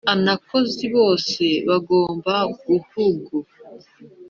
[0.13, 2.33] Anakozi bose bagomba
[2.65, 3.37] guhugu